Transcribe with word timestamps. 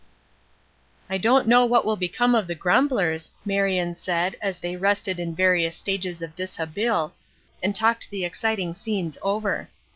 "I 1.11 1.19
don't 1.19 1.47
know 1.47 1.63
what 1.63 1.85
will 1.85 1.95
become 1.95 2.33
of 2.33 2.47
the 2.47 2.55
grumblers," 2.55 3.31
Marion 3.45 3.93
said 3.93 4.35
as 4.41 4.57
they 4.57 4.75
rested 4.75 5.19
in 5.19 5.35
various 5.35 5.75
stages 5.75 6.23
of 6.23 6.35
dishabille, 6.35 7.13
and 7.61 7.75
talked 7.75 8.09
the 8.09 8.25
exciting 8.25 8.73
scenes 8.73 9.19
over. 9.21 9.69